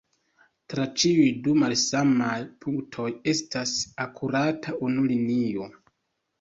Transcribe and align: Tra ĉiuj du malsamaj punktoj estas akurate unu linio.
Tra 0.73 0.85
ĉiuj 1.01 1.25
du 1.47 1.53
malsamaj 1.65 2.31
punktoj 2.65 3.07
estas 3.35 3.77
akurate 4.09 4.77
unu 4.91 5.09
linio. 5.15 5.73